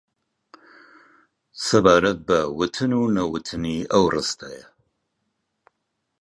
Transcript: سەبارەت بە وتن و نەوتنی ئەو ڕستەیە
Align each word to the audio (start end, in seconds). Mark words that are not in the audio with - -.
سەبارەت 1.65 2.19
بە 2.27 2.39
وتن 2.57 2.91
و 2.95 3.01
نەوتنی 3.15 3.79
ئەو 3.91 4.03
ڕستەیە 4.13 4.65